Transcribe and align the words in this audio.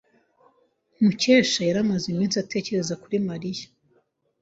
Mukesha 1.03 1.61
yari 1.65 1.79
amaze 1.83 2.05
iminsi 2.09 2.35
atekereza 2.43 2.93
kuri 3.01 3.15
Mariya. 3.27 3.65